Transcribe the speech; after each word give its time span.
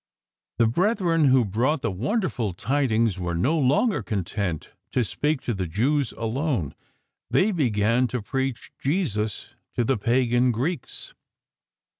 The 0.57 0.65
brethren 0.65 1.25
who 1.25 1.45
brought 1.45 1.83
the 1.83 1.91
w'onderfuJ 1.91 2.57
tidings 2.57 3.19
were 3.19 3.35
no 3.35 3.59
longer 3.59 4.01
content 4.01 4.71
to 4.93 5.03
speak 5.03 5.41
to 5.43 5.53
the 5.53 5.67
Jews 5.67 6.11
alone; 6.13 6.73
they 7.29 7.51
began 7.51 8.07
to 8.07 8.19
preach 8.23 8.71
Jesus 8.79 9.49
to 9.75 9.83
the 9.83 9.97
pagan 9.99 10.51
Greeks. 10.51 11.13